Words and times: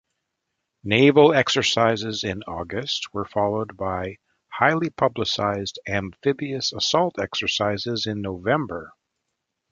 Naval 0.83 1.31
exercises 1.31 2.23
in 2.23 2.41
August 2.47 3.13
were 3.13 3.23
followed 3.23 3.77
by 3.77 4.17
highly 4.51 4.89
publicized 4.89 5.77
amphibious 5.87 6.73
assault 6.73 7.19
exercises 7.19 8.07
in 8.07 8.23
November. 8.23 8.93